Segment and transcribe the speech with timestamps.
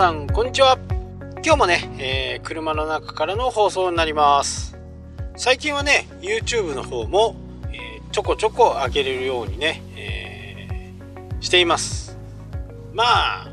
[0.00, 0.78] さんこんにちは。
[1.44, 4.78] 今日もね、えー、車の中からの放送になります。
[5.36, 7.36] 最近はね YouTube の方も、
[7.70, 12.16] えー、ちょこちょこ上げれるようにね、えー、しています。
[12.94, 13.48] まあ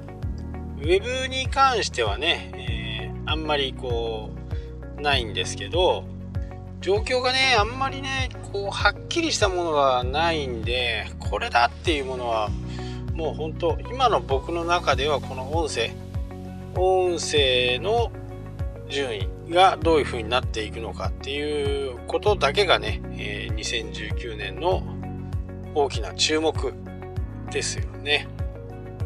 [0.77, 4.29] ウェブに関してはね、えあんまりこ
[4.97, 6.05] うないんですけど
[6.79, 12.47] 状況がねあんまりねこうはっきりしたものがないんでこれだっていうものは
[13.11, 15.91] もう本当今の僕の中ではこの音声
[16.77, 18.11] 音声の
[18.89, 24.83] 順位がどういう風になっていくのかっていうことだけがね、えー、2019年の
[25.73, 26.73] 大きな注目
[27.51, 28.27] ですよね。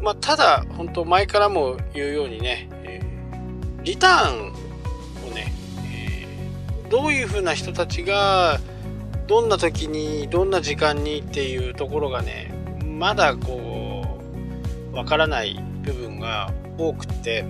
[0.02, 4.48] まあ、ただ本当前からも言うようにね、えー、リターン
[5.28, 5.52] をね、
[5.86, 8.58] えー、どういう風な人たちが
[9.28, 12.52] どんな時にどんな時間にっていうところがね
[12.84, 14.18] まだこ
[14.92, 17.44] うわからない部分が多くて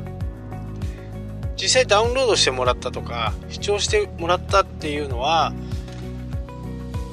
[1.62, 5.52] 実際ダウンロードしてもらったとか視聴してもらったっていうのは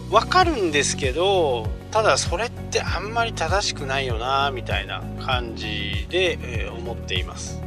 [0.09, 7.61] わかるんですけどただそれってあんまり正しくないよなみたいな感じで、えー、思っています。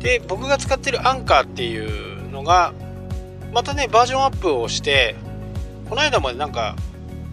[0.00, 2.74] で僕が使ってるアンカーっていうのが
[3.52, 5.14] またねバージョンアップをして
[5.88, 6.74] この間までなんか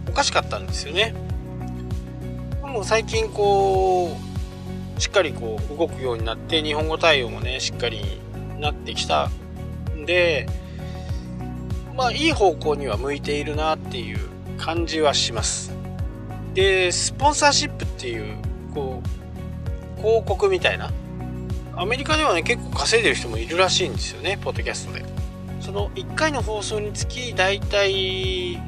[0.08, 1.14] おかしかったんですよね。
[2.72, 4.31] も最近こう
[5.02, 8.20] しっかりこう動くようになって日本語対応もねしっかり
[8.60, 9.30] なってきた。
[9.96, 10.46] んで
[11.96, 14.20] まあいい方向には向いているなっていう
[14.58, 15.72] 感じはします。
[16.54, 18.36] でスポンサーシップっていう
[18.72, 19.02] こ
[19.98, 20.92] う広告みたいな。
[21.74, 25.04] アメリカではね結構稼いでる人もいるらしいんですよねポッドキャストで。
[25.60, 28.62] その1回の放送につきだいたい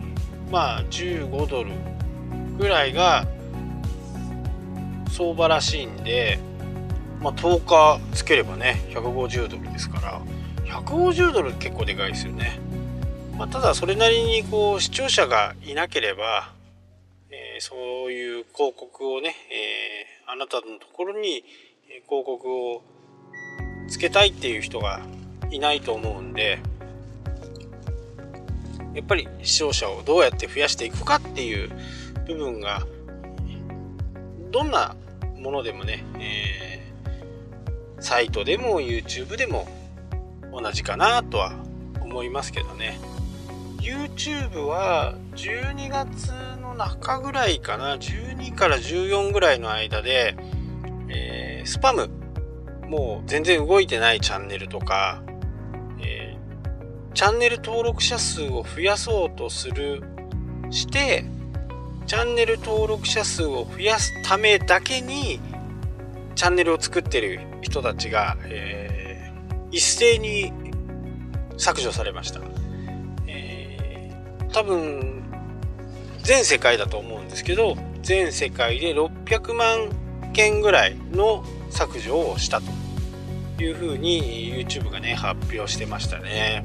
[0.50, 1.70] まあ15ドル
[2.58, 3.24] ぐらいが
[5.14, 6.40] 相場らしいんで、
[7.20, 10.20] まあ、10日つければね150ドルですから
[10.64, 12.58] 150ドル結構でかいですよね、
[13.38, 16.52] まあ、ただそれなりにこう視聴者がいなければ、
[17.30, 17.76] えー、そ
[18.08, 21.44] ういう広告をね、えー、あなたのところに
[22.08, 22.82] 広告を
[23.88, 25.00] つけたいっていう人が
[25.52, 26.58] いないと思うんで
[28.94, 31.70] やっぱり視聴者をどうやって増やしていくかっていう
[32.26, 32.82] 部分が
[34.50, 34.96] どんな
[35.36, 39.66] ものでもね、えー、サイトでも YouTube でも
[40.52, 41.52] 同じかなとは
[42.00, 42.98] 思いますけどね。
[43.80, 50.36] YouTube は12月の中ぐらいかな12から14ぐらいの間で、
[51.10, 52.08] えー、スパム
[52.88, 55.22] もう全然動いてないチャンネルとか、
[56.00, 60.02] えー、チャンネル登録者数を増やそうとする
[60.70, 61.26] して
[62.06, 65.40] チャンネル登録者数を増やすためだけに
[66.34, 70.52] チャンネルを作ってる人たちが、えー、一斉に
[71.56, 72.40] 削除されました、
[73.26, 75.22] えー、多分
[76.22, 79.90] 全世界だと思うんですけど全世界で600万
[80.32, 82.60] 件ぐらいの削除をした
[83.56, 86.62] というふうに YouTube がね発表してましたね。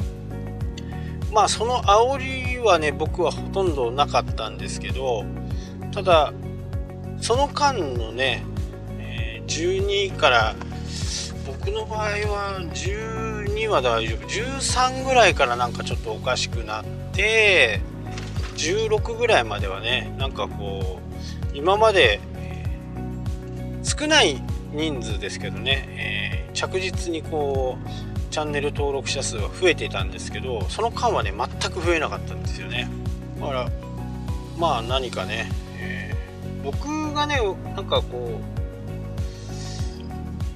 [1.31, 5.25] まあその煽りはね僕はほとんどなかったんですけど
[5.91, 6.33] ただ
[7.21, 8.43] その間のね、
[8.99, 10.55] え、12から
[11.45, 14.27] 僕の場合は12は大丈夫。
[14.27, 17.81] 13ぐらいからなんかちょっとおかしくなって
[18.55, 20.99] 16ぐらいまではねなんかこ
[21.53, 22.21] う今まで、
[23.83, 24.41] 少ない
[24.71, 32.89] 人数ですけどね、えー、着実にこうチャンネル登録者数は増えてたんですけどその間はね全く増えなかったんですよね。
[33.39, 33.69] だから
[34.57, 37.39] まあ何かね、えー、僕がね
[37.75, 38.39] なんかこ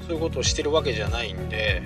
[0.02, 1.82] うそういうことをしてるわけじゃないんで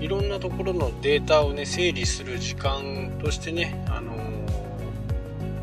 [0.00, 4.12] いろんなところのデータをね整理する時間としてね、あの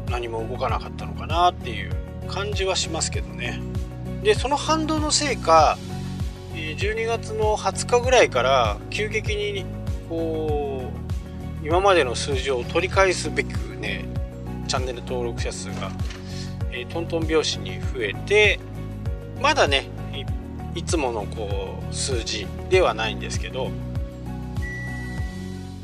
[0.07, 1.91] ー、何も動かなかったのかなっていう
[2.27, 3.61] 感じはしますけどね。
[4.23, 5.77] でその反動のせいか
[6.77, 9.65] 12月の20日ぐらいから急激に
[10.07, 10.91] こ
[11.63, 14.05] う今までの数字を取り返すべくね
[14.67, 15.91] チャンネル登録者数が、
[16.71, 18.59] えー、トントン拍子に増えて
[19.41, 19.89] まだね
[20.75, 23.69] いつものこう数字ではないんですけど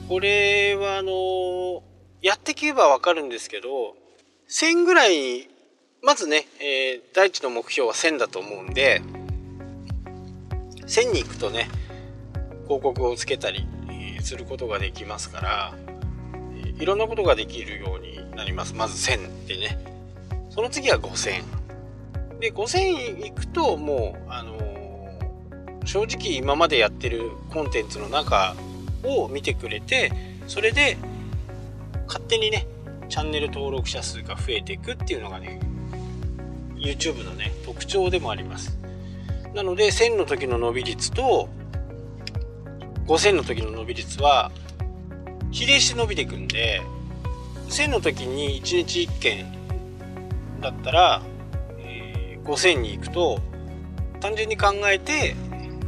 [0.07, 1.83] これはあの
[2.21, 3.95] やっていけばわかるんですけど
[4.49, 5.49] 1000ぐらい
[6.03, 9.01] まずね、えー、第一の目標は1000だと思うんで
[10.87, 11.67] 1000に行くとね
[12.65, 13.67] 広告をつけたり
[14.21, 15.73] することができますから
[16.77, 18.73] いろんなことができるようになります。
[18.75, 19.79] まず1000でね。
[20.49, 21.43] その次は5000
[22.39, 24.55] で5000行くともうあの、
[25.85, 28.55] 正直今までやってるコンテンツの中
[29.03, 30.11] を見てくれて
[30.47, 30.97] それで
[32.07, 32.67] 勝手にね
[33.07, 35.59] チャンネル登録者数が増えていくっていうのがね
[36.75, 38.77] YouTube のね特徴でもあります。
[39.55, 41.47] なので1000の時の伸び率と
[43.07, 44.51] 5000の時の伸び率は
[45.49, 46.81] 比例して伸びていくんで
[47.69, 49.45] 1000の時に1日1件
[50.59, 51.21] だったら、
[51.79, 53.39] えー、5000に行くと
[54.19, 55.35] 単純に考えて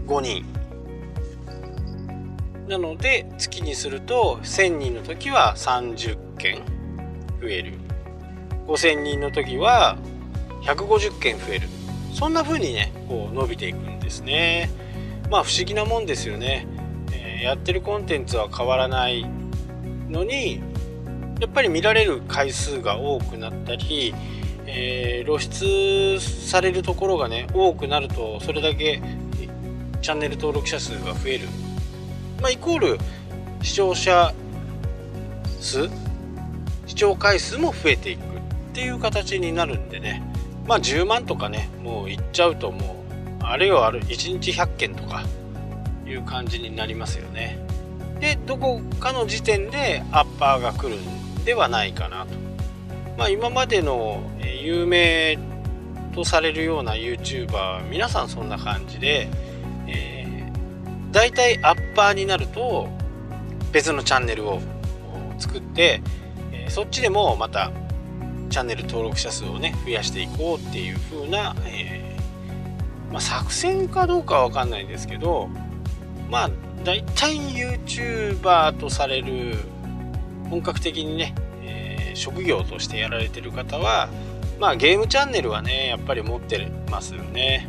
[0.08, 0.46] 5人。
[2.70, 6.62] なので月にすると1000人の時は30件
[7.42, 7.74] 増える。
[8.66, 9.98] 5000人の時は
[10.64, 11.77] 150件増える。
[12.18, 14.72] そんな風にねこう伸びていくんですね。
[15.30, 16.66] まあ不思議なもんですよね、
[17.12, 19.24] えー、やってるコンテンツは変わらない
[20.10, 20.62] のに
[21.40, 24.16] やっぱり見られる回数が多くなったり、
[24.66, 29.00] えー、露出されるところがね多くなるとそれだけ
[30.02, 31.48] チャンネル登録者数が増える、
[32.42, 32.98] まあ、イコール
[33.62, 34.34] 視聴者
[35.60, 35.88] 数
[36.88, 38.24] 視聴回数も増えていくっ
[38.74, 40.27] ていう形になるんでね。
[40.68, 43.06] まあ10万とかねもういっちゃうとも
[43.42, 45.24] うあれよある1日100件とか
[46.06, 47.60] いう感じになりますよね。
[48.20, 52.34] でどこかの時点でアッパーが来るんではないかなと。
[53.18, 54.22] まあ今までの
[54.62, 55.38] 有名
[56.14, 59.30] とされるような YouTuber 皆さんそんな感じで、
[59.88, 62.90] えー、大体アッパーになると
[63.72, 64.60] 別のチャンネルを
[65.38, 66.02] 作って、
[66.52, 67.72] えそっちでもまた
[68.50, 75.50] チャンネル登録者数をね増やしていこうっていう風な、えー、まあ、作戦かどうかは分かんないんですけど
[76.30, 76.52] まあ
[76.84, 79.56] 大体 YouTuber とされる
[80.50, 84.10] 本格的にね、えー、職業としてやられてる方は
[84.60, 87.68] まあゲームチャンネルはねやっぱり持ってますよね。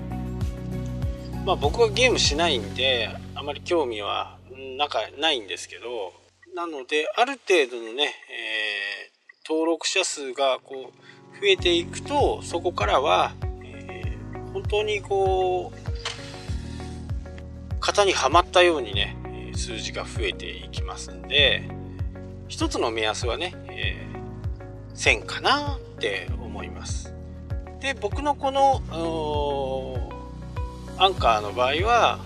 [1.44, 4.36] まあ僕はゲームしないんであまり興味は
[4.76, 6.12] なかないんですけど
[6.54, 8.77] なのである程度のね、えー、
[9.48, 13.32] 登録者数がこう増えていくとそこからは、
[13.64, 19.16] えー、本当にこう型にはまったようにね
[19.56, 21.62] 数字が増えていきますんで
[22.48, 27.14] 一つの目安はね、えー、1000かなって思います。
[27.80, 28.82] で僕のこの
[30.98, 32.18] アンカーの場合は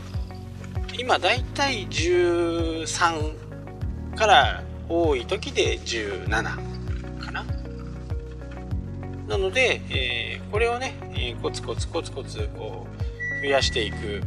[0.99, 6.72] 今だいたい13から多い時で17
[9.29, 12.87] なので、えー、これをね、えー、コツコツコツコツこ
[13.43, 14.23] う増やしていく。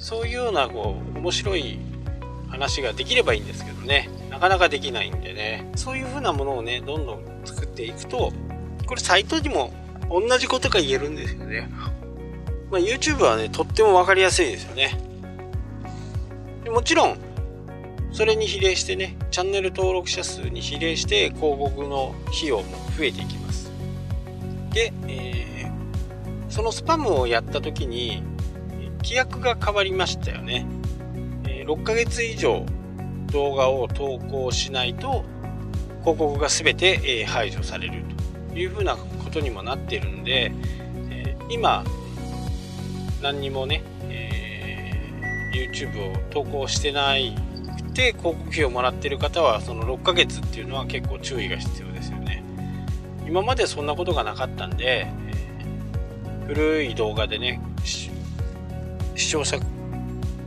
[0.00, 1.78] そういうようなこう面白い
[2.48, 4.08] 話ができればいいんですけどね。
[4.30, 5.70] なかなかできないんでね。
[5.76, 8.32] そういう風なものをねどんどん作っていくと
[8.86, 9.72] これサイトにも
[10.10, 11.70] 同じことが言えるんですよね、
[12.70, 14.98] まあ、YouTube はねとっても分かりやすいですよね。
[16.68, 17.18] もちろん
[18.12, 22.64] それに比例してねチャンネル登録者数に比例して広告の費用も
[22.96, 23.69] 増えていきます。
[24.72, 28.22] で、えー、そのスパムをやった時に
[29.02, 30.66] 規約が変わりましたよね、
[31.46, 32.64] え6ヶ月以上
[33.32, 35.24] 動画を投稿しないと
[36.00, 38.04] 広告が全て、え排除される
[38.50, 40.52] というふうなことにもなっているんで、
[41.10, 41.84] え今
[43.22, 47.34] 何にもね、えー、YouTube を投稿してない
[47.90, 52.19] くて広告費をもらってる方はその6ヶ月っていうのは結構注意が必要ですよね。
[53.30, 58.10] 今までそんなことがなかったんで、えー、古い動画でね視
[59.30, 59.56] 聴者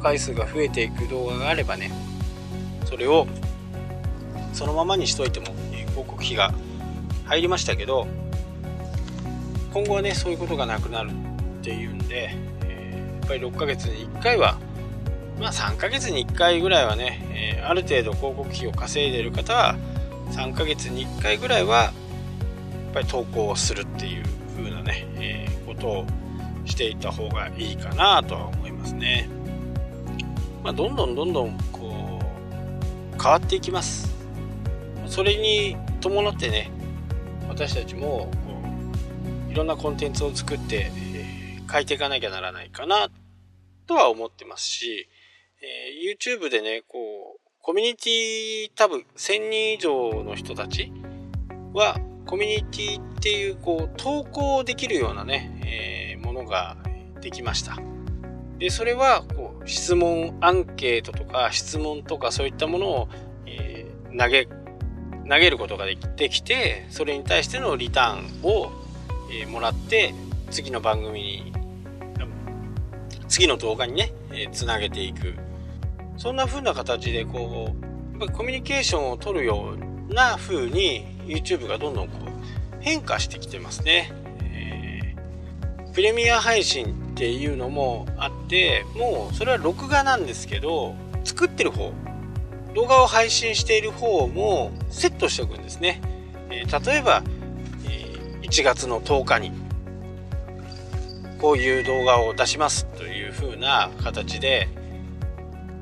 [0.02, 1.94] 回数が増えていく動画があればね
[2.84, 3.26] それを
[4.52, 6.54] そのままにしといても広告費が
[7.24, 8.06] 入りましたけど
[9.74, 12.36] 今後はねそういうことがなくなるっていうんで、
[12.66, 14.58] えー、やっぱり6ヶ月に1回は
[15.40, 19.78] まあ3ヶ月に1回ぐらいはね、えー、ある程度広告費を稼いでる方は
[20.32, 21.94] 3ヶ月に1回ぐらいは
[22.94, 24.24] ぱり投稿をするっていう
[24.56, 26.06] 風なね、えー、ことを
[26.66, 29.28] していた方がいいかなとは思いますね。
[30.64, 32.20] まあ、どんどんどんどんこ
[33.18, 34.14] う変わっていきます。
[35.08, 36.72] それに伴ってね
[37.50, 38.32] 私たちも
[39.50, 43.10] いろんなコンテンツを作って、えー、変えていかなきゃならないかな
[43.86, 45.08] とは思ってますし、
[45.62, 50.92] えー、YouTube でねこうコミュニティ多分1000人以上の人たち
[51.74, 56.04] はコミュニティっていうこう投稿できるようなね、えー
[56.34, 56.78] のが
[57.22, 57.78] できました。
[58.60, 63.10] でそれはこう質問アンケートとか質問とかそういったものを、
[63.46, 68.72] えー、投げ投げることができてそれに対してのリターンを、
[69.32, 70.14] えー、もらって
[70.52, 71.54] 次の番組に
[73.28, 75.34] 次の動画にね、えー、つなげていく
[76.18, 79.76] そんな風な形でこうやっぱコミュニケーションを取るよ
[80.10, 82.30] うな風に YouTube がどんどんこう
[82.82, 84.12] 変化してきてますね、
[84.42, 91.94] えー、プレミア配信っていうのもあってもうそれは録画なんですけど作ってる方
[92.76, 96.02] 動画を配信している方もセットしておくんですね、
[96.50, 97.24] えー、例えば、
[97.86, 99.52] えー、1月の10日に
[101.40, 104.70] こういう動画を出しますという風な形で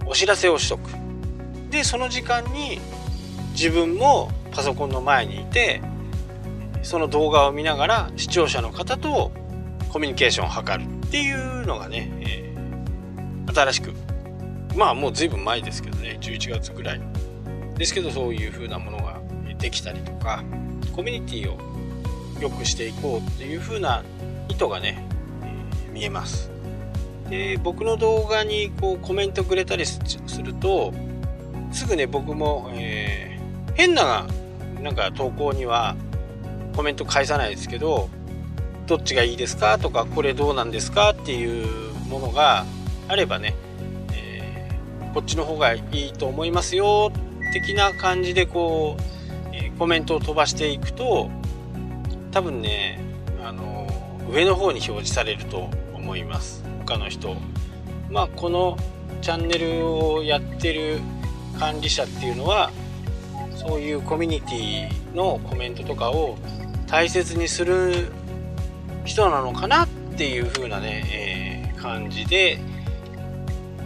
[0.05, 0.89] お知らせをしとく。
[1.69, 2.81] でその時間に
[3.53, 5.81] 自分もパソコンの前にいて
[6.84, 9.31] その動画を見ながら視聴者の方と
[9.89, 13.93] コミュニケーションを図るっていうのがね、えー、新しく
[14.75, 17.01] まあもう随分前ですけどね11月ぐらい
[17.77, 19.20] ですけどそういう風なものが
[19.58, 20.43] できたりとか
[20.96, 21.58] コミュニティを
[22.39, 24.03] 良くしていこうっていう風な
[24.50, 25.05] 意図がね、
[25.43, 26.50] えー、見えます。
[27.29, 30.00] で僕の動画にこうコメントくれたりす
[30.43, 30.93] ると
[31.72, 34.27] すぐね僕も、えー、変な
[34.81, 35.95] なんか投稿には
[36.75, 38.09] コメント返さないですけど
[38.88, 42.65] どっちがいいですかとかこれどうなんですかっていうものが
[43.07, 43.55] あればね
[44.13, 44.69] え
[45.13, 47.11] こっちの方がいいと思いますよ
[47.53, 49.01] 的な感じでこう、
[49.53, 51.29] えー、コメントを飛ばしていくと
[52.31, 53.00] 多分ね
[53.43, 53.88] あの
[54.31, 57.35] 上の方に表示されると思います他の人。
[58.09, 58.77] まあこの
[59.21, 61.00] チャンネルをやってる
[61.59, 62.71] 管理者っていうのは
[63.55, 66.38] そういうコミュニティのコメントとかを
[66.88, 68.12] 大切にする
[69.05, 72.60] 人なのかなっていう風なね、えー、感じで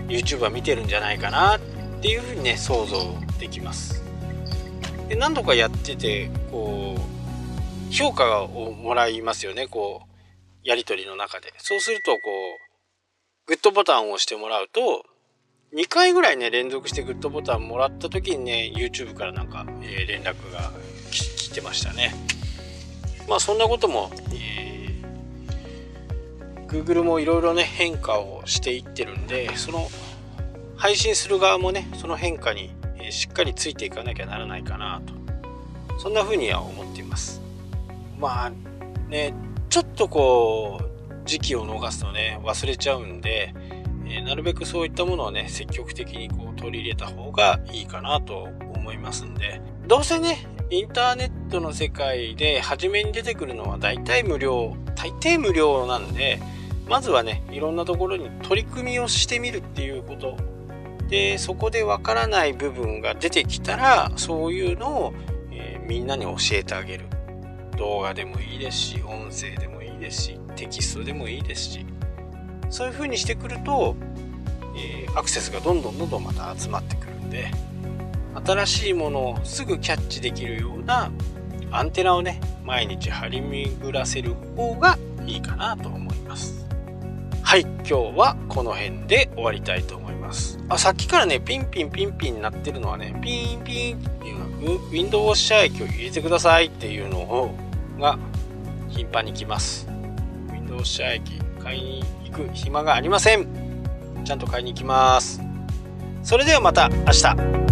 [0.07, 1.59] YouTube は見てるんじゃないかなっ
[2.01, 2.97] ていうふうにね想像
[3.39, 4.03] できます。
[5.07, 11.53] で何度かやっててこう評価をもらいますよねこうやり取りの中で。
[11.57, 15.03] そうするとこうグッドボタンを押してもらうと
[15.75, 20.71] 2回ぐらいね連続してグッドボタンもらった時にね YouTube からなんか、えー、連絡が
[21.11, 22.15] 来てましたね。
[23.27, 24.75] まあそんなことも、えー
[26.67, 29.87] Google もいろいろね変化をしていってるんでその
[30.75, 35.13] 配信する側もねその変化にえしっかりついていかなきゃならないかなと。
[35.99, 37.41] そんな風には思っています。
[38.19, 38.51] まあ
[39.09, 39.33] ね
[39.69, 43.53] ちょっとこう時期を逃すとね忘れちゃうんで、
[44.07, 49.61] え、なるべくそういったものをね積極的にこう取り入れた方がいいかなと思いますんで。
[49.87, 56.39] どうせねインターネットの世界で初めに出てくるのは大体無料大抵無料なんで
[56.87, 60.37] まずはねいろんなところに取り組みをしてみるっていうこと。
[61.07, 65.13] でそこでわからない部分が出てきたらそういうのを、
[65.51, 67.05] えー、みんなに教えてあげる。
[67.77, 71.85] 動画でもいいですし音声でもいいですしテキストでもいいですし。
[72.69, 73.95] そういう風にしてくると、
[74.77, 77.51] えー、アクセスがどんどんどんどんまた集まってくるんで
[78.45, 81.11] 新しいものをすぐキャッチできるような
[81.71, 86.65] アンテナをね毎日張り巡らせる方がいいかなと思います。
[87.45, 97.55] はい今日はこの辺で終わりたいと思いますあさっきからねピンピンピンピンになってるのはねピンピンっていうのウィンドウォッシャー液を入れてくださいっていうのを
[97.99, 98.17] が
[98.89, 99.87] 頻繁に来ます
[100.49, 103.47] ウィンドウウォッシャー液買いにく暇がありません。
[104.25, 105.41] ちゃんと買いに行きます。
[106.23, 107.64] それではまた明日。